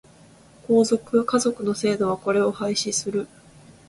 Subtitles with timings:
[0.67, 3.27] 皇族、華族の制度はこれを廃止する。